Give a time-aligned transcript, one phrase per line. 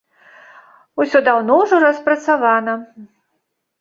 [1.03, 2.73] Усё даўно ўжо распрацавана.